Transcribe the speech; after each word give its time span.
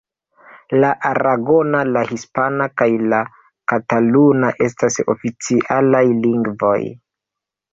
La 0.83 0.87
aragona, 1.09 1.81
la 1.97 2.01
hispana 2.15 2.67
kaj 2.83 2.87
la 3.13 3.19
kataluna 3.73 4.51
estas 4.69 4.99
oficialaj 5.17 6.03
lingvoj. 6.25 6.77